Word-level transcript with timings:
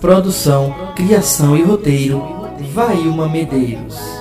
Produção, 0.00 0.74
criação 0.96 1.54
e 1.54 1.62
roteiro, 1.62 2.22
Vailma 2.72 3.28
Medeiros. 3.28 4.19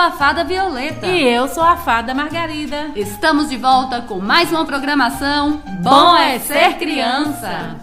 a 0.00 0.10
Fada 0.10 0.44
Violeta. 0.44 1.06
E 1.06 1.28
eu 1.28 1.46
sou 1.46 1.62
a 1.62 1.76
Fada 1.76 2.14
Margarida. 2.14 2.90
Estamos 2.96 3.50
de 3.50 3.58
volta 3.58 4.00
com 4.00 4.18
mais 4.18 4.50
uma 4.50 4.64
programação 4.64 5.60
Bom, 5.82 5.90
Bom 5.90 6.16
é 6.16 6.38
Ser 6.38 6.78
Criança. 6.78 7.76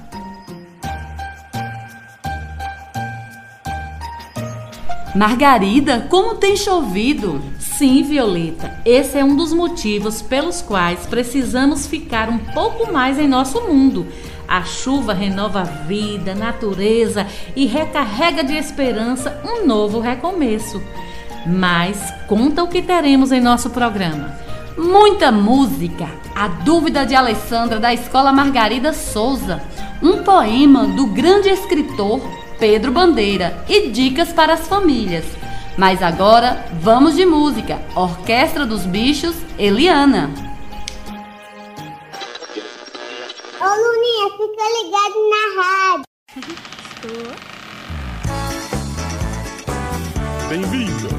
Margarida, 5.14 6.08
como 6.10 6.36
tem 6.36 6.58
chovido? 6.58 7.40
Sim, 7.60 8.02
Violeta, 8.02 8.82
esse 8.84 9.20
é 9.20 9.24
um 9.24 9.36
dos 9.36 9.54
motivos 9.54 10.20
pelos 10.20 10.60
quais 10.60 11.06
precisamos 11.06 11.86
ficar 11.86 12.30
um 12.30 12.40
pouco 12.40 12.92
mais 12.92 13.20
em 13.20 13.28
nosso 13.28 13.62
mundo. 13.62 14.08
A 14.48 14.64
chuva 14.64 15.14
renova 15.14 15.62
a 15.62 15.66
vida, 15.66 16.34
natureza 16.34 17.28
e 17.56 17.68
recarrega 17.68 18.44
de 18.44 18.58
esperança 18.58 19.40
um 19.46 19.68
novo 19.68 20.00
recomeço 20.00 20.82
mas 21.48 22.14
conta 22.28 22.64
o 22.64 22.68
que 22.68 22.82
teremos 22.82 23.32
em 23.32 23.40
nosso 23.40 23.70
programa. 23.70 24.36
Muita 24.78 25.32
música, 25.32 26.08
a 26.36 26.48
dúvida 26.48 27.06
de 27.06 27.16
Alessandra 27.16 27.80
da 27.80 27.94
Escola 27.94 28.32
Margarida 28.32 28.94
Souza, 28.94 29.62
um 30.04 30.24
poema 30.24 30.86
do 30.86 31.08
grande 31.08 31.50
escritor 31.50 32.22
Pedro 32.60 32.92
Bandeira 32.92 33.64
e 33.68 33.90
dicas 33.90 34.32
para 34.34 34.54
as 34.54 34.68
famílias. 34.68 35.26
Mas 35.78 36.02
agora 36.02 36.66
vamos 36.82 37.16
de 37.16 37.26
música. 37.26 37.80
Orquestra 37.96 38.66
dos 38.66 38.86
Bichos, 38.86 39.36
Eliana. 39.58 40.32
Ô 43.60 43.66
Luninha, 43.66 44.30
fica 44.32 44.66
ligado 44.78 45.18
na 45.30 45.44
rádio. 45.62 46.06
Estou. 46.94 47.58
Bem-vindo 50.50 51.17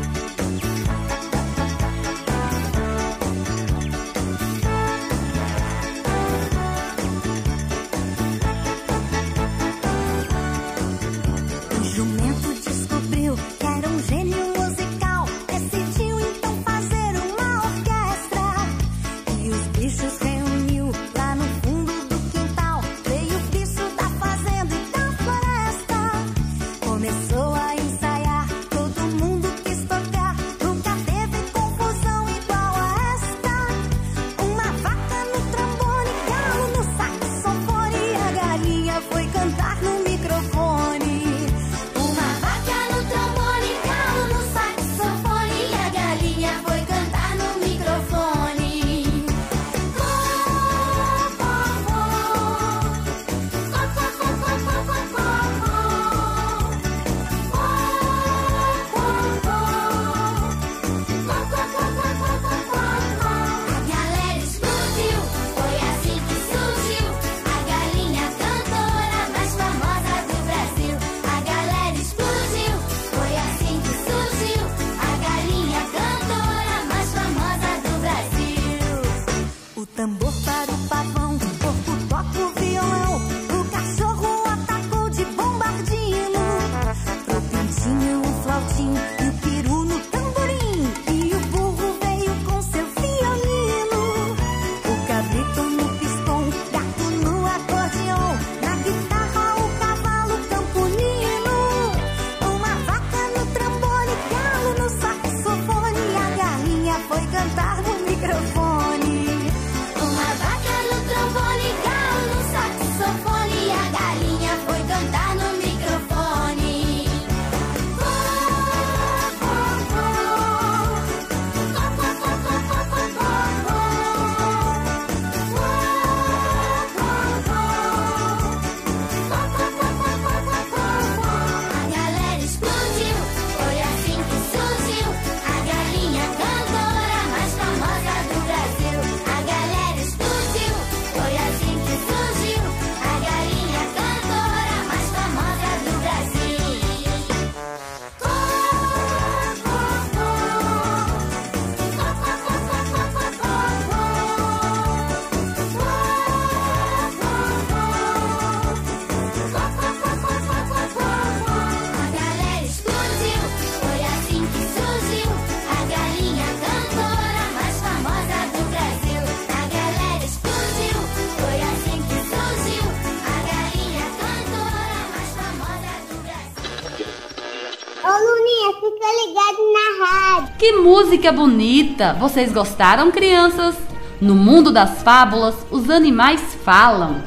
Ô 178.09 178.11
Luninha, 178.11 178.73
fica 178.81 179.07
ligado 179.27 179.59
na 179.71 180.07
rádio. 180.07 180.55
Que 180.59 180.73
música 180.73 181.31
bonita! 181.31 182.15
Vocês 182.15 182.51
gostaram, 182.51 183.11
crianças? 183.11 183.77
No 184.19 184.35
mundo 184.35 184.73
das 184.73 185.03
fábulas, 185.03 185.55
os 185.71 185.91
animais 185.91 186.41
falam. 186.65 187.23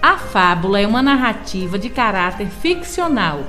A 0.00 0.16
fábula 0.16 0.78
é 0.78 0.86
uma 0.86 1.02
narrativa 1.02 1.76
de 1.76 1.90
caráter 1.90 2.46
ficcional 2.46 3.40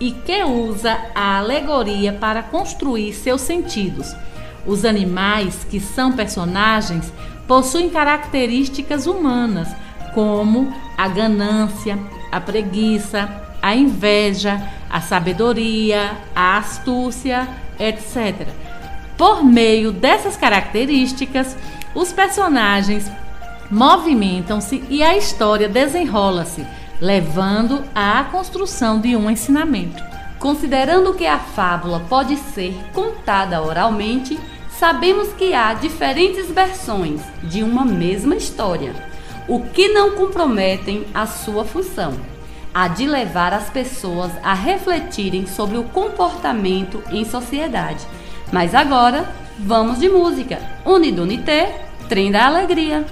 e 0.00 0.10
que 0.10 0.42
usa 0.42 0.98
a 1.14 1.38
alegoria 1.38 2.12
para 2.12 2.42
construir 2.42 3.12
seus 3.12 3.42
sentidos. 3.42 4.12
Os 4.66 4.84
animais 4.84 5.64
que 5.70 5.78
são 5.78 6.10
personagens 6.10 7.12
possuem 7.46 7.88
características 7.88 9.06
humanas, 9.06 9.68
como 10.14 10.74
a 10.96 11.06
ganância, 11.06 11.96
a 12.32 12.40
preguiça, 12.40 13.47
a 13.62 13.74
inveja, 13.74 14.60
a 14.88 15.00
sabedoria, 15.00 16.16
a 16.34 16.58
astúcia, 16.58 17.48
etc. 17.78 18.48
Por 19.16 19.44
meio 19.44 19.92
dessas 19.92 20.36
características, 20.36 21.56
os 21.94 22.12
personagens 22.12 23.10
movimentam-se 23.70 24.82
e 24.88 25.02
a 25.02 25.16
história 25.16 25.68
desenrola-se, 25.68 26.66
levando 27.00 27.84
à 27.94 28.24
construção 28.24 29.00
de 29.00 29.14
um 29.14 29.30
ensinamento. 29.30 30.02
Considerando 30.38 31.14
que 31.14 31.26
a 31.26 31.38
fábula 31.38 32.00
pode 32.08 32.36
ser 32.36 32.74
contada 32.92 33.60
oralmente, 33.60 34.38
sabemos 34.70 35.32
que 35.32 35.52
há 35.52 35.74
diferentes 35.74 36.48
versões 36.50 37.20
de 37.42 37.62
uma 37.62 37.84
mesma 37.84 38.36
história, 38.36 38.94
o 39.48 39.60
que 39.60 39.88
não 39.88 40.12
comprometem 40.12 41.04
a 41.12 41.26
sua 41.26 41.64
função, 41.64 42.14
a 42.78 42.86
de 42.86 43.08
levar 43.08 43.52
as 43.52 43.68
pessoas 43.68 44.30
a 44.40 44.54
refletirem 44.54 45.48
sobre 45.48 45.76
o 45.76 45.82
comportamento 45.82 47.02
em 47.10 47.24
sociedade. 47.24 48.06
Mas 48.52 48.72
agora, 48.72 49.28
vamos 49.58 49.98
de 49.98 50.08
música. 50.08 50.60
Unidunité, 50.86 51.88
Trem 52.08 52.30
da 52.30 52.46
Alegria. 52.46 53.04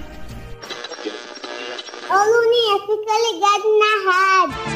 Ô 2.08 2.14
Luninha, 2.14 2.78
fica 2.86 3.12
ligado 3.26 3.66
na 3.80 4.12
rádio. 4.12 4.75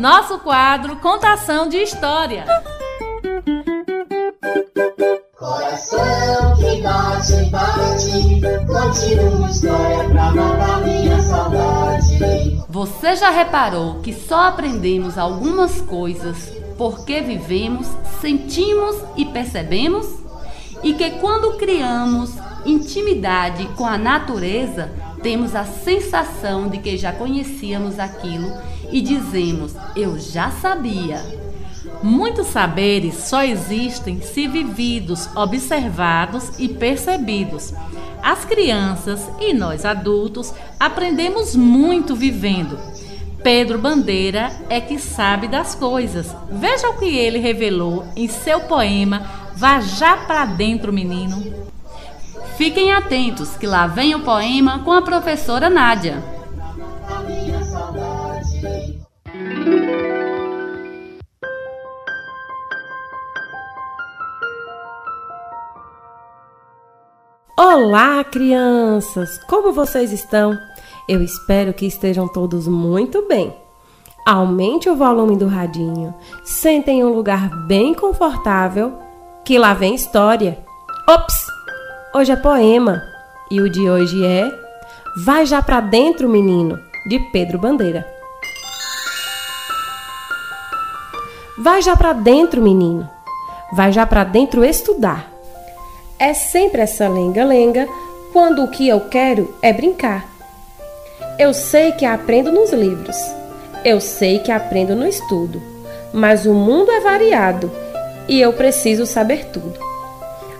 Nosso 0.00 0.38
quadro 0.38 0.96
Contação 0.96 1.68
de 1.68 1.76
História. 1.76 2.46
Coração 5.36 6.56
que 6.56 6.80
bate, 6.80 7.50
bate, 7.50 8.40
conte 8.66 9.14
uma 9.20 9.50
história 9.50 10.08
pra 10.08 10.30
matar 10.30 10.80
minha 10.80 11.20
saudade. 11.20 12.64
Você 12.70 13.14
já 13.14 13.28
reparou 13.28 14.00
que 14.00 14.14
só 14.14 14.48
aprendemos 14.48 15.18
algumas 15.18 15.82
coisas 15.82 16.50
porque 16.78 17.20
vivemos, 17.20 17.86
sentimos 18.22 18.96
e 19.18 19.26
percebemos? 19.26 20.06
E 20.82 20.94
que 20.94 21.10
quando 21.10 21.58
criamos 21.58 22.32
intimidade 22.64 23.66
com 23.76 23.84
a 23.84 23.98
natureza, 23.98 24.90
temos 25.22 25.54
a 25.54 25.66
sensação 25.66 26.68
de 26.68 26.78
que 26.78 26.96
já 26.96 27.12
conhecíamos 27.12 27.98
aquilo 27.98 28.50
e 28.92 29.00
dizemos: 29.00 29.74
Eu 29.96 30.18
já 30.18 30.50
sabia. 30.50 31.20
Muitos 32.02 32.48
saberes 32.48 33.14
só 33.14 33.42
existem 33.42 34.20
se 34.20 34.46
vividos, 34.46 35.28
observados 35.34 36.58
e 36.58 36.68
percebidos. 36.68 37.72
As 38.22 38.44
crianças 38.44 39.28
e 39.40 39.52
nós 39.52 39.84
adultos 39.84 40.52
aprendemos 40.78 41.56
muito 41.56 42.14
vivendo. 42.14 42.78
Pedro 43.42 43.78
Bandeira 43.78 44.52
é 44.68 44.80
que 44.80 44.98
sabe 44.98 45.48
das 45.48 45.74
coisas. 45.74 46.34
Veja 46.50 46.90
o 46.90 46.98
que 46.98 47.06
ele 47.06 47.38
revelou 47.38 48.04
em 48.14 48.28
seu 48.28 48.60
poema 48.60 49.40
Vá 49.60 49.78
já 49.78 50.16
pra 50.16 50.46
dentro, 50.46 50.90
menino. 50.90 51.68
Fiquem 52.56 52.92
atentos 52.92 53.58
que 53.58 53.66
lá 53.66 53.86
vem 53.86 54.14
o 54.14 54.20
poema 54.20 54.78
com 54.78 54.90
a 54.90 55.02
professora 55.02 55.68
Nádia. 55.68 56.24
Olá, 67.72 68.24
crianças! 68.24 69.38
Como 69.46 69.72
vocês 69.72 70.10
estão? 70.10 70.58
Eu 71.08 71.22
espero 71.22 71.72
que 71.72 71.86
estejam 71.86 72.26
todos 72.26 72.66
muito 72.66 73.28
bem. 73.28 73.54
Aumente 74.26 74.90
o 74.90 74.96
volume 74.96 75.36
do 75.36 75.46
radinho, 75.46 76.12
sentem 76.42 76.98
em 76.98 77.04
um 77.04 77.14
lugar 77.14 77.48
bem 77.68 77.94
confortável, 77.94 78.98
que 79.44 79.56
lá 79.56 79.72
vem 79.72 79.94
história. 79.94 80.58
Ops! 81.08 81.46
Hoje 82.12 82.32
é 82.32 82.36
poema 82.36 83.04
e 83.48 83.60
o 83.60 83.70
de 83.70 83.88
hoje 83.88 84.26
é 84.26 84.50
Vai 85.24 85.46
já 85.46 85.62
pra 85.62 85.80
dentro, 85.80 86.28
menino, 86.28 86.76
de 87.08 87.20
Pedro 87.30 87.56
Bandeira. 87.56 88.04
Vai 91.56 91.80
já 91.82 91.96
pra 91.96 92.12
dentro, 92.12 92.60
menino. 92.60 93.08
Vai 93.72 93.92
já 93.92 94.04
pra 94.04 94.24
dentro 94.24 94.64
estudar. 94.64 95.29
É 96.20 96.34
sempre 96.34 96.82
essa 96.82 97.08
lenga-lenga 97.08 97.88
quando 98.30 98.62
o 98.62 98.68
que 98.68 98.86
eu 98.86 99.00
quero 99.08 99.54
é 99.62 99.72
brincar. 99.72 100.28
Eu 101.38 101.54
sei 101.54 101.92
que 101.92 102.04
aprendo 102.04 102.52
nos 102.52 102.74
livros, 102.74 103.16
eu 103.86 104.02
sei 104.02 104.38
que 104.38 104.52
aprendo 104.52 104.94
no 104.94 105.08
estudo, 105.08 105.62
mas 106.12 106.44
o 106.44 106.52
mundo 106.52 106.90
é 106.90 107.00
variado 107.00 107.72
e 108.28 108.38
eu 108.38 108.52
preciso 108.52 109.06
saber 109.06 109.46
tudo. 109.46 109.72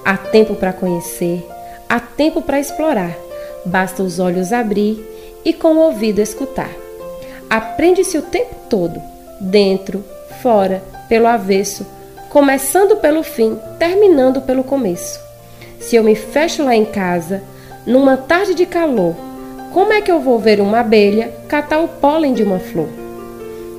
Há 0.02 0.16
tempo 0.16 0.54
para 0.54 0.72
conhecer, 0.72 1.46
há 1.86 2.00
tempo 2.00 2.40
para 2.40 2.58
explorar, 2.58 3.14
basta 3.62 4.02
os 4.02 4.18
olhos 4.18 4.54
abrir 4.54 4.98
e 5.44 5.52
com 5.52 5.74
o 5.74 5.80
ouvido 5.80 6.22
escutar. 6.22 6.70
Aprende-se 7.50 8.16
o 8.16 8.22
tempo 8.22 8.54
todo, 8.70 8.98
dentro, 9.38 10.02
fora, 10.40 10.82
pelo 11.06 11.26
avesso, 11.26 11.86
começando 12.30 12.96
pelo 12.96 13.22
fim, 13.22 13.58
terminando 13.78 14.40
pelo 14.40 14.64
começo. 14.64 15.28
Se 15.80 15.96
eu 15.96 16.04
me 16.04 16.14
fecho 16.14 16.62
lá 16.62 16.76
em 16.76 16.84
casa, 16.84 17.42
numa 17.86 18.16
tarde 18.16 18.54
de 18.54 18.66
calor, 18.66 19.16
como 19.72 19.92
é 19.92 20.00
que 20.00 20.12
eu 20.12 20.20
vou 20.20 20.38
ver 20.38 20.60
uma 20.60 20.80
abelha 20.80 21.32
catar 21.48 21.80
o 21.80 21.88
pólen 21.88 22.34
de 22.34 22.42
uma 22.42 22.58
flor? 22.58 22.88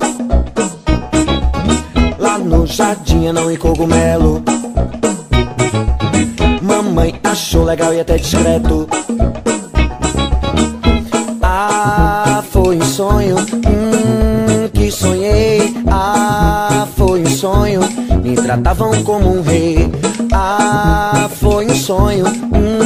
Lá 2.18 2.38
no 2.38 2.66
jardim 2.66 3.26
é 3.26 3.32
não 3.34 3.52
e 3.52 3.58
cogumelo. 3.58 4.42
Mamãe 6.62 7.20
achou 7.22 7.62
legal 7.62 7.92
e 7.92 8.00
até 8.00 8.16
discreto. 8.16 8.88
Ah, 11.42 12.42
foi 12.50 12.78
um 12.78 12.84
sonho 12.84 13.36
hum, 13.36 14.68
que 14.72 14.90
sonhei. 14.90 15.74
Ah, 15.90 16.88
foi 16.96 17.20
um 17.20 17.26
sonho. 17.26 17.80
Me 18.22 18.34
tratavam 18.34 19.04
como 19.04 19.28
um 19.28 19.42
rei. 19.42 19.92
Ah, 20.32 21.28
foi 21.38 21.66
um 21.66 21.74
sonho 21.74 22.24
hum, 22.26 22.77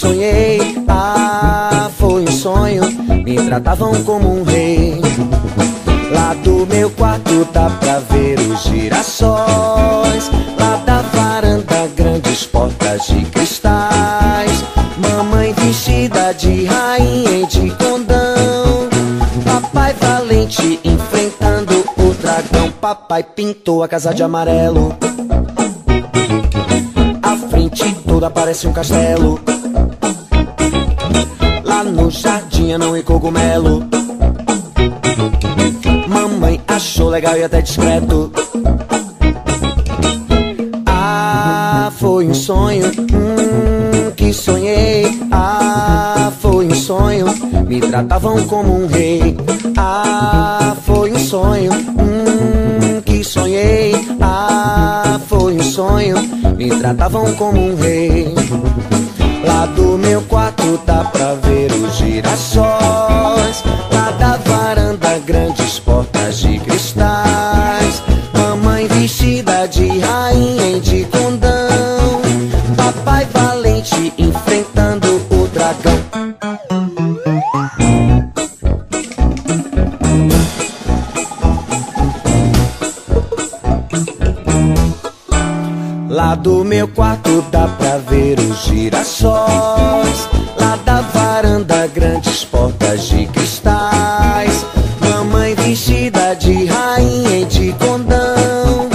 sonhei. 0.00 0.76
Ah, 0.88 1.90
foi 1.98 2.22
um 2.22 2.32
sonho. 2.32 2.82
Me 3.22 3.36
tratavam 3.36 3.92
como 4.02 4.40
um 4.40 4.42
rei. 4.42 4.98
Lá 6.10 6.32
do 6.42 6.66
meu 6.66 6.90
quarto 6.90 7.46
dá 7.52 7.68
pra 7.68 7.98
ver 7.98 8.38
os 8.40 8.62
girassóis. 8.62 10.30
Lá 10.58 10.76
da 10.86 11.02
varanda, 11.02 11.86
grandes 11.94 12.46
portas 12.46 13.06
de 13.08 13.26
cristais. 13.26 14.64
Mamãe 14.96 15.52
vestida 15.52 16.32
de 16.32 16.64
rainha 16.64 17.42
e 17.42 17.46
de 17.46 17.70
condão. 17.72 18.88
Papai 19.44 19.94
valente 20.00 20.80
enfrentando 20.82 21.84
o 21.98 22.14
dragão. 22.14 22.70
Papai 22.80 23.22
pintou 23.22 23.82
a 23.82 23.88
casa 23.88 24.14
de 24.14 24.22
amarelo. 24.22 24.96
A 27.22 27.36
frente 27.50 27.94
toda 28.06 28.30
parece 28.30 28.66
um 28.66 28.72
castelo. 28.72 29.38
No 31.82 32.10
jardim 32.10 32.76
não 32.76 32.94
e 32.94 33.02
cogumelo. 33.02 33.82
Mamãe 36.06 36.60
achou 36.68 37.08
legal 37.08 37.38
e 37.38 37.44
até 37.44 37.62
discreto. 37.62 38.30
Ah, 40.84 41.90
foi 41.96 42.28
um 42.28 42.34
sonho 42.34 42.86
hum, 42.86 44.10
que 44.14 44.30
sonhei. 44.30 45.06
Ah, 45.32 46.30
foi 46.38 46.66
um 46.66 46.74
sonho. 46.74 47.26
Me 47.66 47.80
tratavam 47.80 48.46
como 48.46 48.82
um 48.82 48.86
rei. 48.86 49.36
Ah, 49.78 50.76
foi 50.84 51.12
um 51.12 51.18
sonho 51.18 51.72
hum, 51.72 53.00
que 53.06 53.24
sonhei. 53.24 53.94
Ah, 54.20 55.18
foi 55.26 55.56
um 55.56 55.62
sonho. 55.62 56.16
Me 56.58 56.68
tratavam 56.68 57.34
como 57.36 57.58
um 57.58 57.74
rei. 57.76 58.34
Do 59.66 59.98
meu 59.98 60.22
quarto 60.22 60.80
dá 60.86 61.04
pra 61.04 61.34
ver 61.34 61.70
os 61.72 61.94
girassóis. 61.96 63.09
Lá 86.10 86.34
do 86.34 86.64
meu 86.64 86.88
quarto 86.88 87.40
dá 87.52 87.68
pra 87.68 87.98
ver 87.98 88.40
os 88.40 88.64
girassóis. 88.64 90.28
Lá 90.58 90.74
da 90.84 91.02
varanda, 91.02 91.86
grandes 91.86 92.44
portas 92.44 93.04
de 93.04 93.26
cristais. 93.26 94.66
Mamãe 95.08 95.54
vestida 95.54 96.34
de 96.34 96.64
rainha 96.64 97.38
em 97.38 97.46
de 97.46 97.72
condão. 97.74 98.88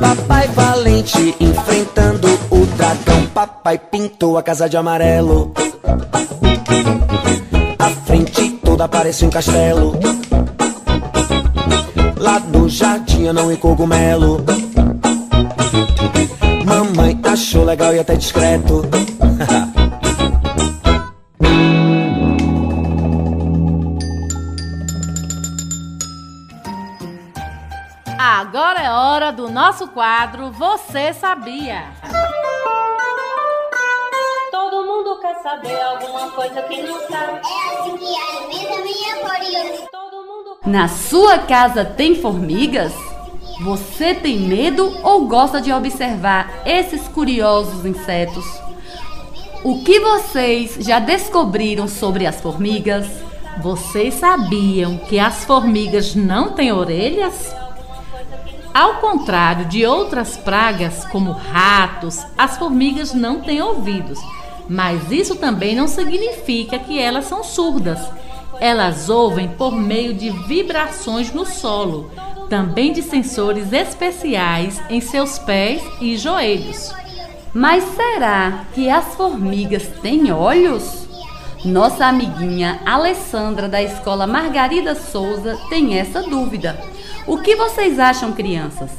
Papai 0.00 0.48
valente 0.48 1.36
enfrentando 1.38 2.26
o 2.50 2.66
dragão. 2.76 3.26
Papai 3.32 3.78
pintou 3.78 4.36
a 4.36 4.42
casa 4.42 4.68
de 4.68 4.76
amarelo. 4.76 5.52
A 7.78 7.90
frente 8.04 8.58
toda 8.64 8.88
parece 8.88 9.24
um 9.24 9.30
castelo. 9.30 9.96
Lá 12.16 12.40
no 12.40 12.68
jardim 12.68 13.30
não 13.30 13.52
e 13.52 13.56
cogumelo. 13.56 14.44
Achou 17.36 17.64
legal 17.64 17.94
e 17.94 17.98
até 17.98 18.16
discreto. 18.16 18.80
Agora 28.18 28.80
é 28.80 28.90
hora 28.90 29.30
do 29.32 29.50
nosso 29.50 29.88
quadro 29.88 30.50
Você 30.52 31.12
Sabia? 31.12 31.82
Todo 34.50 34.86
mundo 34.86 35.20
quer 35.20 35.34
saber 35.42 35.78
alguma 35.78 36.30
coisa 36.30 36.62
que 36.62 36.82
não 36.84 36.98
sabe. 37.06 37.32
É 37.32 37.80
assim 37.80 37.98
que 37.98 38.16
alimenta 38.16 38.82
minha 38.82 39.16
curiosidade. 39.16 39.88
Todo 39.92 40.24
mundo 40.24 40.56
Na 40.64 40.88
sua 40.88 41.40
casa 41.40 41.84
tem 41.84 42.14
formigas? 42.14 42.94
Você 43.60 44.14
tem 44.14 44.38
medo 44.38 44.98
ou 45.02 45.26
gosta 45.26 45.62
de 45.62 45.72
observar 45.72 46.62
esses 46.66 47.08
curiosos 47.08 47.86
insetos? 47.86 48.44
O 49.64 49.82
que 49.82 49.98
vocês 49.98 50.76
já 50.80 50.98
descobriram 50.98 51.88
sobre 51.88 52.26
as 52.26 52.40
formigas? 52.40 53.06
Vocês 53.62 54.14
sabiam 54.14 54.98
que 54.98 55.18
as 55.18 55.44
formigas 55.46 56.14
não 56.14 56.52
têm 56.52 56.70
orelhas? 56.70 57.54
Ao 58.74 58.96
contrário 58.96 59.64
de 59.64 59.86
outras 59.86 60.36
pragas, 60.36 61.06
como 61.06 61.32
ratos, 61.32 62.22
as 62.36 62.58
formigas 62.58 63.14
não 63.14 63.40
têm 63.40 63.62
ouvidos. 63.62 64.18
Mas 64.68 65.10
isso 65.10 65.34
também 65.36 65.74
não 65.74 65.88
significa 65.88 66.78
que 66.78 66.98
elas 66.98 67.24
são 67.24 67.42
surdas. 67.42 67.98
Elas 68.60 69.08
ouvem 69.08 69.48
por 69.48 69.72
meio 69.72 70.14
de 70.14 70.30
vibrações 70.30 71.32
no 71.32 71.44
solo, 71.44 72.10
também 72.48 72.92
de 72.92 73.02
sensores 73.02 73.72
especiais 73.72 74.80
em 74.88 75.00
seus 75.00 75.38
pés 75.38 75.82
e 76.00 76.16
joelhos. 76.16 76.94
Mas 77.52 77.84
será 77.84 78.64
que 78.74 78.88
as 78.88 79.14
formigas 79.14 79.86
têm 80.02 80.30
olhos? 80.30 81.06
Nossa 81.64 82.06
amiguinha 82.06 82.80
Alessandra 82.84 83.68
da 83.68 83.82
escola 83.82 84.26
Margarida 84.26 84.94
Souza 84.94 85.58
tem 85.68 85.98
essa 85.98 86.22
dúvida. 86.22 86.78
O 87.26 87.38
que 87.38 87.56
vocês 87.56 87.98
acham, 87.98 88.32
crianças? 88.32 88.90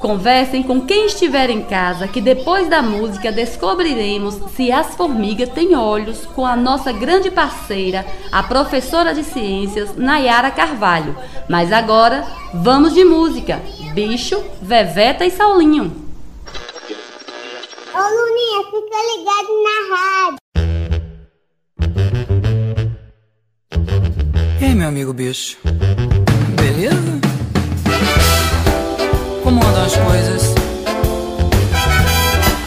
Conversem 0.00 0.62
com 0.62 0.80
quem 0.80 1.04
estiver 1.04 1.50
em 1.50 1.62
casa, 1.62 2.08
que 2.08 2.22
depois 2.22 2.66
da 2.70 2.80
música 2.80 3.30
descobriremos 3.30 4.34
se 4.56 4.72
as 4.72 4.94
formigas 4.94 5.50
têm 5.50 5.76
olhos 5.76 6.24
com 6.24 6.46
a 6.46 6.56
nossa 6.56 6.90
grande 6.90 7.30
parceira, 7.30 8.06
a 8.32 8.42
professora 8.42 9.12
de 9.12 9.22
ciências 9.22 9.94
Nayara 9.94 10.50
Carvalho. 10.50 11.14
Mas 11.50 11.70
agora, 11.70 12.26
vamos 12.54 12.94
de 12.94 13.04
música. 13.04 13.60
Bicho, 13.92 14.42
Veveta 14.62 15.26
e 15.26 15.30
Saulinho. 15.30 15.92
Ô 17.92 17.98
Luninha, 17.98 18.64
fica 18.70 18.96
ligado 19.12 19.52
na 19.66 19.76
rádio. 19.96 20.38
E 24.62 24.64
aí, 24.64 24.74
meu 24.74 24.88
amigo 24.88 25.12
bicho? 25.12 25.58
Andam 29.70 29.84
as 29.84 29.96
coisas? 29.96 30.54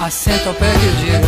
Assenta 0.01 0.49
ao 0.49 0.55
pé 0.55 0.71
que 0.71 0.91
diga. 1.03 1.19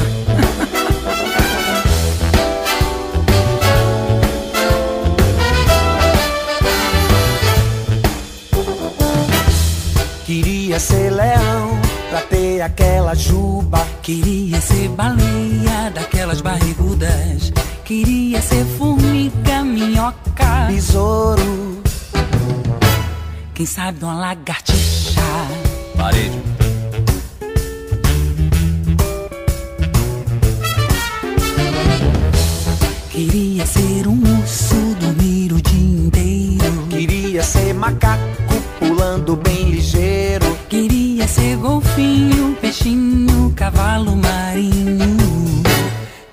Queria 10.26 10.80
ser 10.80 11.10
leão 11.12 11.80
pra 12.10 12.22
ter 12.22 12.62
aquela 12.62 13.14
juba. 13.14 13.86
Queria 14.02 14.62
ser 14.62 14.88
baleia 14.90 15.92
daquelas 15.94 16.40
barrigudas. 16.40 17.52
Queria 17.84 18.42
ser 18.42 18.66
formiga, 18.78 19.62
minhoca. 19.62 20.68
Besouro, 20.68 21.84
Quem 23.54 23.66
sabe 23.66 24.04
uma 24.04 24.16
lagartixa. 24.16 25.22
Parede. 26.06 26.39
Queria 33.10 33.65
ser 33.65 34.08
um 34.08 34.22
urso, 34.39 34.76
dormir 35.00 35.52
o 35.52 35.60
dia 35.60 36.06
inteiro. 36.06 36.88
queria 36.91 37.41
ser 37.41 37.74
macaco 37.74 38.22
pulando 38.78 39.36
bem 39.36 39.72
ligeiro. 39.72 40.56
Queria 40.70 41.28
ser 41.28 41.58
golfinho, 41.58 42.56
peixinho, 42.62 43.52
cavalo 43.56 44.15
marinho. 44.15 45.63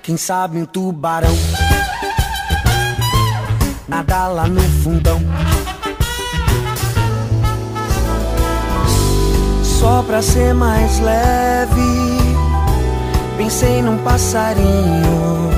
Quem 0.03 0.19
sabe 0.19 0.59
um 0.59 0.67
tubarão 0.67 1.35
nadar 3.89 4.29
lá 4.29 4.47
no 4.47 4.61
fundão. 4.83 5.19
Só 9.83 10.01
pra 10.05 10.23
ser 10.23 10.55
mais 10.55 11.01
leve, 11.01 12.37
pensei 13.37 13.83
num 13.83 13.99
passarinho. 13.99 15.51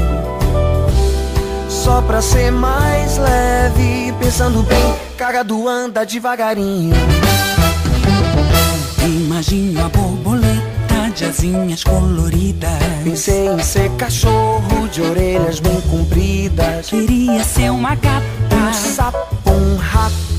Só 1.68 2.00
pra 2.00 2.22
ser 2.22 2.50
mais 2.50 3.18
leve, 3.18 4.14
pensando 4.18 4.62
bem, 4.62 4.94
cagado 5.18 5.68
anda 5.68 6.06
devagarinho. 6.06 6.96
Imagine 9.04 9.76
uma 9.76 9.90
borboleta 9.90 11.10
de 11.14 11.26
asinhas 11.26 11.84
coloridas. 11.84 12.70
Pensei 13.04 13.46
em 13.48 13.62
ser 13.62 13.90
cachorro 13.90 14.88
de 14.90 15.02
orelhas 15.02 15.60
bem 15.60 15.82
compridas. 15.82 16.88
Queria 16.88 17.44
ser 17.44 17.70
uma 17.70 17.94
gata. 17.94 18.24
Um 18.54 18.72
sapo, 18.72 19.50
um 19.50 19.76
rato. 19.76 20.34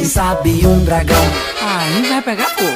Quem 0.00 0.08
sabe 0.08 0.66
um 0.66 0.82
dragão. 0.82 1.14
Aí 1.60 2.08
vai 2.08 2.22
pegar 2.22 2.46
fogo. 2.56 2.70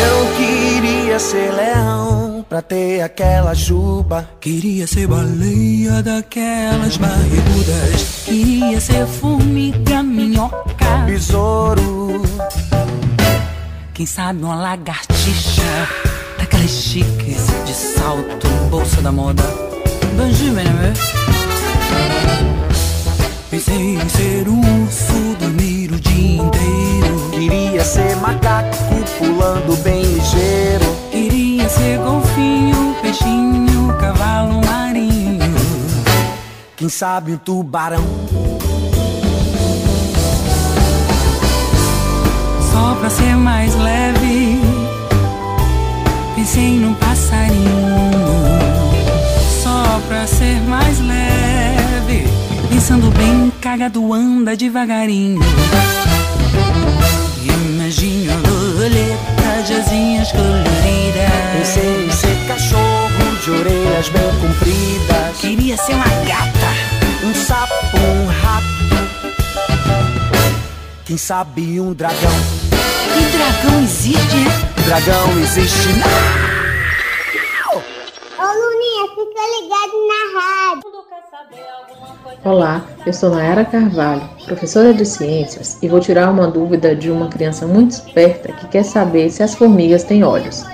Eu 0.00 0.36
queria 0.38 1.18
ser 1.18 1.52
leão 1.52 2.46
pra 2.48 2.62
ter 2.62 3.02
aquela 3.02 3.52
juba. 3.52 4.26
Queria 4.40 4.86
ser 4.86 5.06
baleia 5.06 6.02
daquelas 6.02 6.96
barrigudas. 6.96 8.22
Queria 8.24 8.80
ser 8.80 9.06
formiga, 9.06 10.02
minhoca. 10.02 11.04
Besouro, 11.04 12.22
Quem 13.94 14.06
sabe 14.06 14.42
uma 14.42 14.54
lagartixa 14.54 15.62
daquelas 16.38 16.70
chiques 16.70 17.46
de 17.66 17.74
salto, 17.74 18.48
bolsa 18.70 19.02
da 19.02 19.12
moda. 19.12 19.42
Bonjour, 20.16 20.52
mesdames. 20.52 20.98
Pensei 23.50 23.96
em 23.96 24.08
ser 24.08 24.48
um 24.48 24.84
urso, 24.84 25.36
dormir 25.38 25.92
o 25.92 26.00
dia 26.00 26.42
inteiro. 26.42 27.30
queria 27.32 27.84
ser 27.84 28.16
macaco 28.16 28.78
pulando 29.18 29.76
bem 29.82 30.02
ligeiro. 30.02 30.96
Queria 31.10 31.68
ser 31.68 31.98
golfinho, 31.98 32.96
peixinho, 33.02 33.94
cavalo 34.00 34.64
marinho. 34.64 35.54
Quem 36.76 36.88
sabe 36.88 37.32
um 37.32 37.36
tubarão. 37.36 38.02
Pra 43.02 43.10
ser 43.10 43.36
mais 43.36 43.74
leve, 43.74 44.60
pensei 46.36 46.78
num 46.78 46.94
passarinho. 46.94 48.12
Só 49.60 50.00
pra 50.06 50.24
ser 50.24 50.60
mais 50.68 51.00
leve, 51.00 52.28
pensando 52.70 53.10
bem, 53.10 53.52
cagado 53.60 54.14
anda 54.14 54.56
devagarinho. 54.56 55.40
Imagine 57.44 58.30
a 58.30 58.36
borboleta 58.36 59.62
de 59.66 59.74
asinhas 59.74 60.30
coloridas. 60.30 61.32
Pensei 61.58 62.06
em 62.06 62.10
ser 62.12 62.46
cachorro 62.46 63.36
de 63.42 63.50
orelhas 63.50 64.08
bem 64.10 64.30
compridas. 64.40 65.38
Queria 65.40 65.76
ser 65.76 65.94
uma 65.94 66.04
gata. 66.04 66.68
Um 67.24 67.34
sapo, 67.34 67.96
um 67.96 68.26
rato. 68.28 68.62
Quem 71.04 71.16
sabe 71.16 71.80
um 71.80 71.92
dragão. 71.92 72.71
E 73.14 73.24
dragão 73.36 73.82
existe, 73.82 74.18
é? 74.18 74.82
Dragão 74.86 75.38
existe 75.40 75.88
não. 75.98 77.76
Ô 78.38 78.42
Luninha, 78.42 79.04
fica 79.10 79.42
ligado 79.60 79.96
na 80.08 80.20
rádio. 80.40 80.92
Olá, 82.44 82.84
eu 83.06 83.12
sou 83.12 83.30
Nayara 83.30 83.64
Carvalho, 83.64 84.22
professora 84.46 84.94
de 84.94 85.04
ciências, 85.04 85.78
e 85.82 85.88
vou 85.88 86.00
tirar 86.00 86.30
uma 86.30 86.48
dúvida 86.48 86.96
de 86.96 87.10
uma 87.10 87.28
criança 87.28 87.66
muito 87.66 87.90
esperta 87.90 88.52
que 88.52 88.66
quer 88.68 88.84
saber 88.84 89.30
se 89.30 89.42
as 89.42 89.54
formigas 89.54 90.04
têm 90.04 90.24
olhos. 90.24 90.64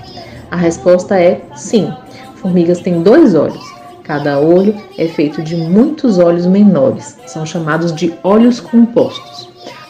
A 0.51 0.57
resposta 0.57 1.21
é 1.21 1.43
sim. 1.57 1.93
Formigas 2.37 2.81
têm 2.81 3.03
dois 3.03 3.35
olhos. 3.35 3.65
Cada 4.05 4.39
olho 4.39 4.75
é 4.97 5.09
feito 5.09 5.43
de 5.43 5.57
muitos 5.57 6.19
olhos 6.19 6.47
menores, 6.47 7.19
são 7.27 7.45
chamados 7.45 7.93
de 7.93 8.15
olhos 8.23 8.61
compostos. 8.61 9.48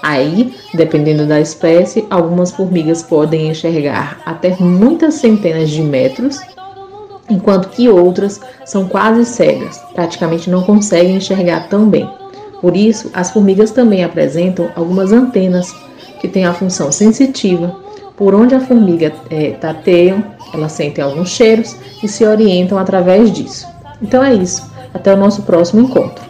Aí, 0.08 0.54
dependendo 0.72 1.26
da 1.26 1.38
espécie, 1.38 2.06
algumas 2.08 2.50
formigas 2.50 3.02
podem 3.02 3.50
enxergar 3.50 4.18
até 4.24 4.56
muitas 4.58 5.16
centenas 5.16 5.68
de 5.68 5.82
metros, 5.82 6.40
enquanto 7.28 7.68
que 7.68 7.90
outras 7.90 8.40
são 8.64 8.88
quase 8.88 9.26
cegas, 9.26 9.78
praticamente 9.94 10.48
não 10.48 10.62
conseguem 10.62 11.16
enxergar 11.16 11.68
tão 11.68 11.90
bem. 11.90 12.08
Por 12.58 12.74
isso, 12.74 13.10
as 13.12 13.30
formigas 13.30 13.70
também 13.70 14.02
apresentam 14.02 14.70
algumas 14.74 15.12
antenas 15.12 15.76
que 16.22 16.26
têm 16.26 16.46
a 16.46 16.54
função 16.54 16.90
sensitiva. 16.90 17.76
Por 18.16 18.34
onde 18.34 18.54
a 18.54 18.60
formiga 18.60 19.12
é, 19.28 19.50
tateia, 19.50 20.24
elas 20.54 20.72
sentem 20.72 21.04
alguns 21.04 21.28
cheiros 21.28 21.76
e 22.02 22.08
se 22.08 22.24
orientam 22.24 22.78
através 22.78 23.30
disso. 23.30 23.66
Então 24.00 24.24
é 24.24 24.32
isso. 24.32 24.72
Até 24.94 25.12
o 25.12 25.18
nosso 25.18 25.42
próximo 25.42 25.82
encontro. 25.82 26.27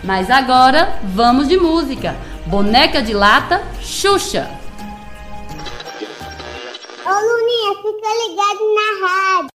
Mas 0.04 0.30
agora 0.30 1.00
vamos 1.04 1.48
de 1.48 1.58
música. 1.58 2.16
Boneca 2.46 3.02
de 3.02 3.14
lata, 3.14 3.62
Xuxa. 3.82 4.50
Ô 7.06 7.10
Luninha, 7.10 7.76
fica 7.82 8.10
ligado 8.28 8.64
na 8.76 9.08
rádio. 9.08 9.59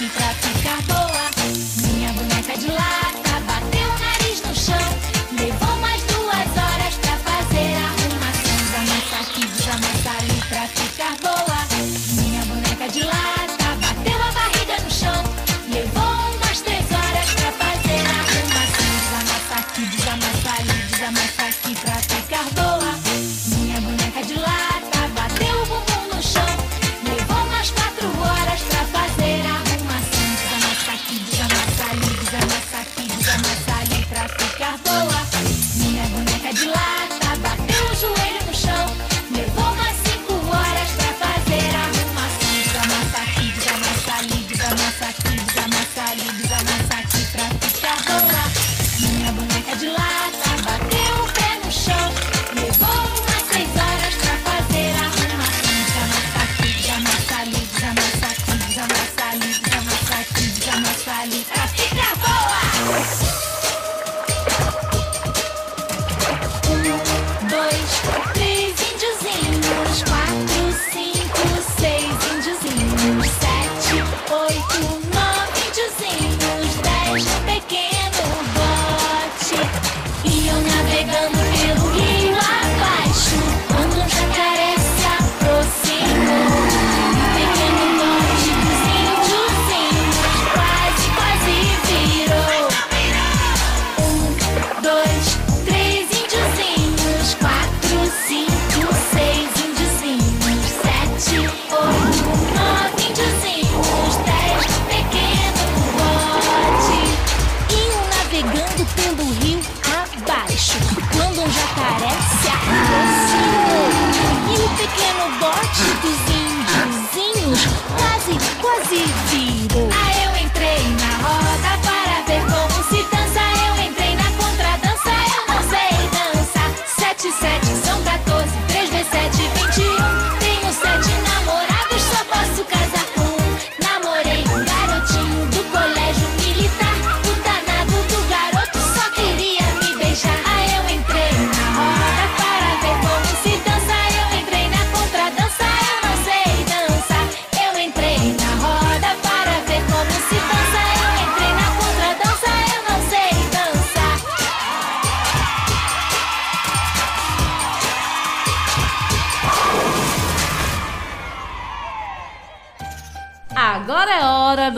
Massa 0.00 0.30
aqui 0.30 0.49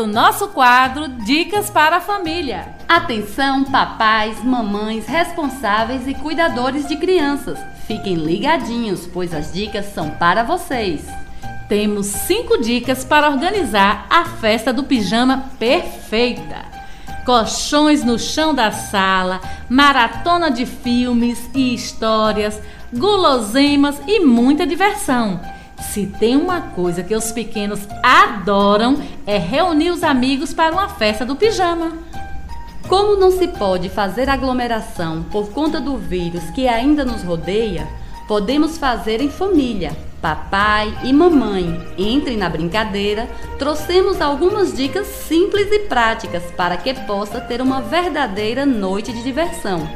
do 0.03 0.09
nosso 0.09 0.49
quadro 0.49 1.07
Dicas 1.07 1.71
para 1.71 1.99
a 1.99 2.01
Família. 2.01 2.75
Atenção, 2.89 3.63
papais, 3.63 4.43
mamães, 4.43 5.07
responsáveis 5.07 6.09
e 6.09 6.15
cuidadores 6.15 6.89
de 6.89 6.97
crianças. 6.97 7.57
Fiquem 7.87 8.17
ligadinhos, 8.17 9.07
pois 9.07 9.33
as 9.33 9.53
dicas 9.53 9.95
são 9.95 10.11
para 10.11 10.43
vocês. 10.43 11.07
Temos 11.69 12.07
cinco 12.07 12.61
dicas 12.61 13.05
para 13.05 13.31
organizar 13.31 14.09
a 14.11 14.25
festa 14.25 14.73
do 14.73 14.83
pijama 14.83 15.45
perfeita. 15.57 16.65
Colchões 17.25 18.03
no 18.03 18.19
chão 18.19 18.53
da 18.53 18.73
sala, 18.73 19.41
maratona 19.69 20.51
de 20.51 20.67
filmes 20.67 21.49
e 21.55 21.73
histórias, 21.73 22.61
guloseimas 22.93 24.03
e 24.09 24.19
muita 24.19 24.67
diversão. 24.67 25.41
Se 25.91 26.07
tem 26.07 26.37
uma 26.37 26.61
coisa 26.61 27.03
que 27.03 27.15
os 27.15 27.33
pequenos 27.33 27.81
adoram 28.03 29.03
é 29.27 29.37
reunir 29.37 29.91
os 29.91 30.03
amigos 30.03 30.55
para 30.55 30.73
uma 30.73 30.89
festa 30.89 31.25
do 31.25 31.37
pijama. 31.37 31.93
Como 32.89 33.17
não 33.17 33.31
se 33.31 33.49
pode 33.49 33.89
fazer 33.89 34.29
aglomeração 34.29 35.23
por 35.25 35.51
conta 35.51 35.81
do 35.81 35.97
vírus 35.97 36.43
que 36.51 36.69
ainda 36.69 37.05
nos 37.05 37.23
rodeia, 37.23 37.89
podemos 38.29 38.79
fazer 38.79 39.21
em 39.21 39.31
família. 39.31 39.97
Papai 40.21 40.97
e 41.03 41.13
mamãe 41.13 41.81
entrem 41.99 42.37
na 42.37 42.49
brincadeira. 42.49 43.29
Trouxemos 43.59 44.21
algumas 44.21 44.77
dicas 44.77 45.07
simples 45.07 45.67
e 45.73 45.81
práticas 45.81 46.45
para 46.57 46.77
que 46.77 46.95
possa 46.95 47.41
ter 47.41 47.61
uma 47.61 47.83
verdadeira 47.83 48.65
noite 48.65 49.13
de 49.13 49.23
diversão. 49.23 49.89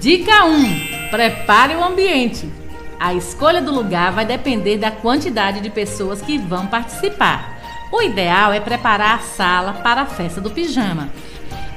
Dica 0.00 0.44
1: 0.44 1.10
Prepare 1.10 1.74
o 1.74 1.84
ambiente. 1.84 2.63
A 2.98 3.12
escolha 3.12 3.60
do 3.60 3.74
lugar 3.74 4.12
vai 4.12 4.24
depender 4.24 4.78
da 4.78 4.90
quantidade 4.90 5.60
de 5.60 5.70
pessoas 5.70 6.22
que 6.22 6.38
vão 6.38 6.66
participar. 6.66 7.58
O 7.92 8.00
ideal 8.02 8.52
é 8.52 8.60
preparar 8.60 9.16
a 9.16 9.22
sala 9.22 9.74
para 9.74 10.02
a 10.02 10.06
festa 10.06 10.40
do 10.40 10.50
pijama. 10.50 11.08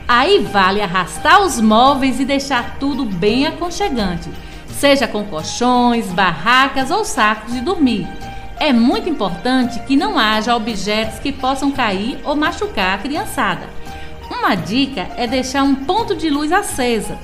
Aí 0.08 0.40
vale 0.40 0.82
arrastar 0.82 1.42
os 1.42 1.60
móveis 1.60 2.20
e 2.20 2.26
deixar 2.26 2.78
tudo 2.80 3.04
bem 3.04 3.46
aconchegante, 3.46 4.30
seja 4.70 5.08
com 5.08 5.26
colchões, 5.26 6.08
barracas 6.08 6.92
ou 6.92 7.04
sacos 7.04 7.54
de 7.54 7.60
dormir. 7.60 8.08
É 8.60 8.72
muito 8.72 9.10
importante 9.10 9.80
que 9.82 9.96
não 9.96 10.18
haja 10.18 10.56
objetos 10.56 11.20
que 11.20 11.32
possam 11.32 11.72
cair 11.72 12.20
ou 12.24 12.36
machucar 12.36 12.96
a 12.96 13.02
criançada. 13.02 13.68
Uma 14.32 14.56
dica 14.56 15.08
é 15.18 15.28
deixar 15.28 15.64
um 15.64 15.76
ponto 15.76 16.16
de 16.16 16.30
luz 16.30 16.52
acesa, 16.52 17.18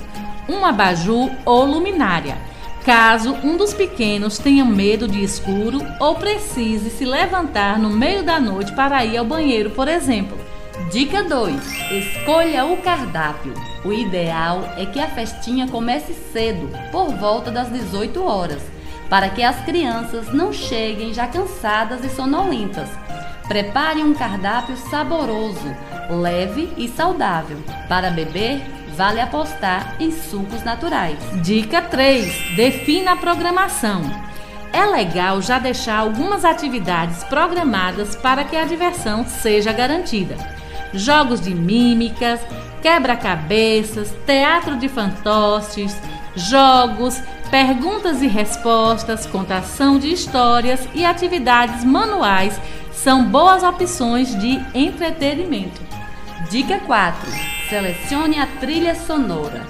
um 0.48 0.66
abajur 0.66 1.32
ou 1.46 1.66
luminária 1.66 2.53
caso 2.84 3.34
um 3.44 3.56
dos 3.56 3.74
pequenos 3.74 4.38
tenha 4.38 4.66
medo 4.66 5.08
de 5.08 5.24
escuro 5.24 5.80
ou 6.00 6.16
precise 6.16 6.90
se 6.90 7.06
levantar 7.06 7.80
no 7.80 7.90
meio 7.90 8.24
da 8.24 8.40
noite 8.40 8.74
para 8.74 9.04
ir 9.06 9.18
ao 9.18 9.26
banheiro, 9.26 9.70
por 9.70 9.88
exemplo. 9.88 10.38
Dica 10.92 11.24
2: 11.24 11.56
Escolha 11.92 12.66
o 12.66 12.78
cardápio. 12.78 13.54
O 13.86 13.94
ideal 13.94 14.74
é 14.78 14.86
que 14.86 15.00
a 15.00 15.08
festinha 15.08 15.68
comece 15.68 16.14
cedo, 16.32 16.70
por 16.92 17.14
volta 17.16 17.52
das 17.52 17.72
18 17.72 18.24
horas, 18.24 18.62
para 19.10 19.30
que 19.30 19.44
as 19.44 19.64
crianças 19.64 20.34
não 20.34 20.52
cheguem 20.52 21.14
já 21.14 21.28
cansadas 21.28 22.04
e 22.04 22.10
sonolentas. 22.10 22.90
Prepare 23.48 24.02
um 24.04 24.14
cardápio 24.14 24.76
saboroso, 24.78 25.76
leve 26.10 26.72
e 26.78 26.88
saudável. 26.88 27.58
Para 27.88 28.10
beber, 28.10 28.62
vale 28.96 29.20
apostar 29.20 29.96
em 30.00 30.12
sucos 30.12 30.64
naturais. 30.64 31.18
Dica 31.42 31.82
3: 31.82 32.56
Defina 32.56 33.14
a 33.14 33.16
programação. 33.18 34.02
É 34.72 34.86
legal 34.86 35.42
já 35.42 35.60
deixar 35.60 36.00
algumas 36.00 36.44
atividades 36.44 37.24
programadas 37.26 38.16
para 38.16 38.44
que 38.44 38.56
a 38.56 38.66
diversão 38.66 39.24
seja 39.26 39.72
garantida. 39.72 40.36
Jogos 40.94 41.40
de 41.40 41.54
mímicas, 41.54 42.40
quebra-cabeças, 42.82 44.14
teatro 44.26 44.76
de 44.78 44.90
fantoches, 44.90 45.96
jogos, 46.36 47.22
perguntas 47.52 48.22
e 48.24 48.28
respostas, 48.28 49.28
contação 49.28 50.00
de 50.00 50.12
histórias 50.12 50.88
e 50.96 51.06
atividades 51.06 51.84
manuais 51.84 52.60
são 52.92 53.26
boas 53.26 53.62
opções 53.62 54.36
de 54.40 54.60
entretenimento. 54.74 55.82
Dica 56.50 56.80
4: 56.80 57.53
Selecione 57.74 58.38
a 58.38 58.46
trilha 58.46 58.94
sonora. 58.94 59.66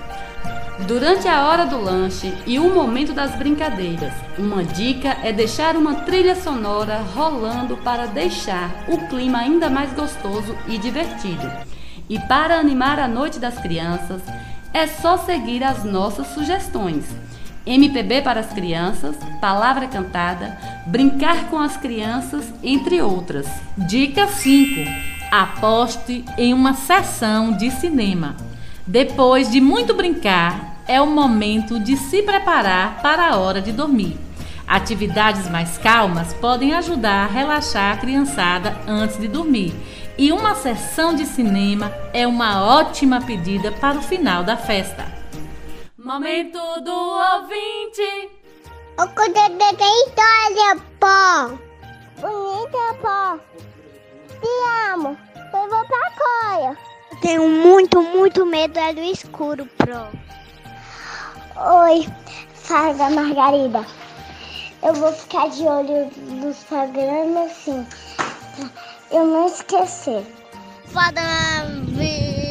Durante 0.85 1.25
a 1.25 1.47
hora 1.47 1.65
do 1.65 1.79
lanche 1.79 2.33
e 2.45 2.59
o 2.59 2.69
momento 2.69 3.13
das 3.13 3.33
brincadeiras, 3.33 4.11
uma 4.37 4.61
dica 4.61 5.15
é 5.23 5.31
deixar 5.31 5.77
uma 5.77 5.95
trilha 6.01 6.35
sonora 6.35 6.97
rolando 7.15 7.77
para 7.77 8.05
deixar 8.05 8.83
o 8.89 8.97
clima 9.07 9.37
ainda 9.37 9.69
mais 9.69 9.93
gostoso 9.93 10.53
e 10.67 10.77
divertido. 10.77 11.49
E 12.09 12.19
para 12.19 12.59
animar 12.59 12.99
a 12.99 13.07
noite 13.07 13.39
das 13.39 13.57
crianças, 13.57 14.21
é 14.73 14.85
só 14.85 15.15
seguir 15.15 15.63
as 15.63 15.85
nossas 15.85 16.27
sugestões. 16.27 17.05
MPB 17.65 18.21
para 18.21 18.41
as 18.41 18.51
crianças, 18.51 19.15
palavra 19.39 19.87
cantada, 19.87 20.57
brincar 20.87 21.49
com 21.49 21.57
as 21.57 21.77
crianças, 21.77 22.53
entre 22.61 23.01
outras. 23.01 23.47
Dica 23.77 24.27
5 24.27 25.12
aposte 25.41 26.23
em 26.37 26.53
uma 26.53 26.75
sessão 26.75 27.53
de 27.53 27.71
cinema. 27.71 28.37
Depois 28.85 29.49
de 29.49 29.59
muito 29.59 29.95
brincar, 29.95 30.83
é 30.87 31.01
o 31.01 31.07
momento 31.07 31.79
de 31.79 31.97
se 31.97 32.21
preparar 32.21 33.01
para 33.01 33.29
a 33.29 33.37
hora 33.37 33.59
de 33.59 33.71
dormir. 33.71 34.15
Atividades 34.67 35.49
mais 35.49 35.75
calmas 35.79 36.33
podem 36.35 36.75
ajudar 36.75 37.23
a 37.23 37.27
relaxar 37.27 37.93
a 37.93 37.97
criançada 37.97 38.77
antes 38.87 39.17
de 39.17 39.27
dormir. 39.27 39.73
E 40.19 40.31
uma 40.31 40.53
sessão 40.53 41.15
de 41.15 41.25
cinema 41.25 41.91
é 42.13 42.27
uma 42.27 42.63
ótima 42.63 43.19
pedida 43.19 43.71
para 43.71 43.97
o 43.97 44.03
final 44.03 44.43
da 44.43 44.55
festa. 44.55 45.03
Momento 45.97 46.59
do 46.81 46.93
ouvinte. 46.93 48.29
O 48.99 49.07
cuidado 49.15 49.57
da 49.57 49.71
história, 49.71 50.83
pó. 50.99 51.57
Bonita, 52.21 52.93
pó. 53.01 53.39
Te 54.43 54.49
amo. 54.91 55.17
Eu 55.53 55.69
vou 55.69 55.85
pra 55.85 56.11
coia. 56.17 56.77
Tenho 57.21 57.47
muito, 57.47 58.01
muito 58.01 58.45
medo 58.45 58.77
é 58.77 58.93
do 58.93 58.99
escuro, 58.99 59.65
pro. 59.77 60.09
Oi, 61.55 62.05
Saga 62.53 63.09
Margarida. 63.09 63.85
Eu 64.83 64.93
vou 64.95 65.13
ficar 65.13 65.49
de 65.49 65.63
olho 65.63 66.11
nos 66.27 66.57
programas 66.65 67.51
assim. 67.51 67.87
Eu 69.11 69.25
não 69.27 69.47
esquecer. 69.47 70.25
Fada 70.87 71.21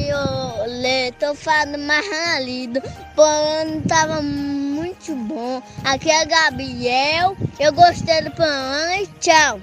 Violeta, 0.06 1.34
fada 1.34 1.76
Marralido. 1.76 2.80
O 3.18 3.20
ano 3.20 3.82
tava 3.82 4.22
muito 4.22 5.14
bom. 5.14 5.62
Aqui 5.84 6.10
é 6.10 6.24
Gabriel. 6.24 7.36
Eu 7.60 7.70
gostei 7.74 8.22
do 8.22 8.30
programa 8.30 8.96
e 8.96 9.06
tchau. 9.20 9.60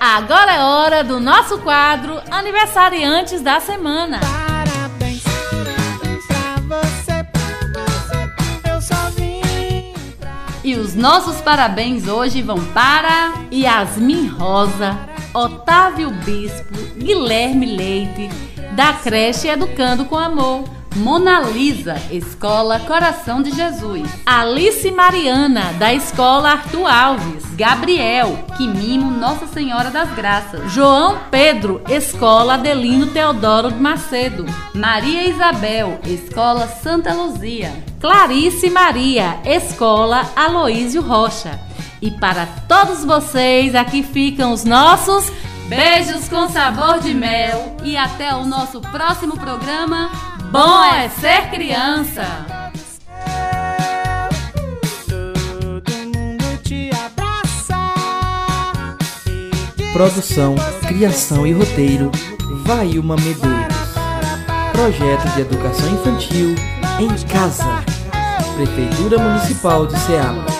Agora 0.00 0.52
é 0.52 0.60
hora 0.60 1.02
do 1.02 1.18
nosso 1.18 1.58
quadro 1.58 2.20
Aniversariantes 2.30 3.40
da 3.40 3.58
Semana. 3.58 4.20
Parabéns, 4.20 5.24
parabéns 5.50 6.24
pra 6.26 6.76
você, 6.76 7.24
pra 7.24 7.82
você. 7.82 8.70
Eu 8.70 8.80
só 8.80 9.10
vim 9.16 9.92
E 10.62 10.76
os 10.76 10.94
nossos 10.94 11.40
parabéns 11.40 12.06
hoje 12.06 12.42
vão 12.42 12.64
para 12.66 13.32
Yasmin 13.52 14.28
Rosa, 14.28 14.96
Otávio 15.34 16.10
Bispo, 16.10 16.78
Guilherme 16.96 17.66
Leite, 17.66 18.28
da 18.76 18.92
creche 18.92 19.48
Educando 19.48 20.04
com 20.04 20.16
Amor. 20.16 20.77
Mona 20.98 21.40
Lisa, 21.40 21.94
Escola 22.10 22.80
Coração 22.80 23.40
de 23.40 23.52
Jesus. 23.54 24.10
Alice 24.26 24.90
Mariana, 24.90 25.72
da 25.78 25.94
Escola 25.94 26.50
Arthur 26.50 26.86
Alves. 26.86 27.44
Gabriel, 27.54 28.44
Quimimo 28.56 29.10
Nossa 29.10 29.46
Senhora 29.46 29.90
das 29.90 30.10
Graças. 30.10 30.72
João 30.72 31.18
Pedro, 31.30 31.80
Escola 31.88 32.54
Adelino 32.54 33.06
Teodoro 33.06 33.70
de 33.70 33.80
Macedo. 33.80 34.44
Maria 34.74 35.28
Isabel, 35.28 36.00
Escola 36.04 36.66
Santa 36.66 37.14
Luzia. 37.14 37.72
Clarice 38.00 38.68
Maria, 38.68 39.38
Escola 39.44 40.28
Aloísio 40.34 41.00
Rocha. 41.00 41.60
E 42.02 42.10
para 42.10 42.46
todos 42.68 43.04
vocês, 43.04 43.74
aqui 43.74 44.02
ficam 44.02 44.52
os 44.52 44.64
nossos 44.64 45.30
beijos 45.68 46.28
com 46.28 46.48
sabor 46.48 46.98
de 46.98 47.14
mel. 47.14 47.76
E 47.84 47.96
até 47.96 48.34
o 48.34 48.44
nosso 48.44 48.80
próximo 48.80 49.36
programa. 49.38 50.37
Bom 50.50 50.82
é 50.82 51.08
ser 51.10 51.50
criança! 51.50 52.24
Produção, 59.92 60.54
criação 60.86 61.46
e 61.46 61.52
roteiro 61.52 62.10
Vai 62.64 62.98
uma 62.98 63.16
Medeiros. 63.16 63.76
Projeto 64.72 65.34
de 65.34 65.40
Educação 65.42 65.88
Infantil 65.90 66.54
em 66.98 67.26
Casa. 67.26 67.84
Prefeitura 68.56 69.18
Municipal 69.18 69.86
de 69.86 69.98
Ceará. 70.00 70.57